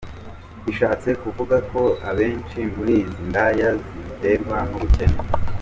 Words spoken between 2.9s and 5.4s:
izi ndaya zibiterwa n’ubukene.